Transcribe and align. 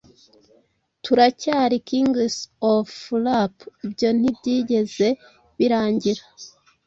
Turacyari 1.03 1.77
kings 1.87 2.33
of 2.73 2.89
Rap 3.23 3.55
ibyo 3.85 4.09
ntibyigeze 4.19 5.07
birangira 5.57 6.23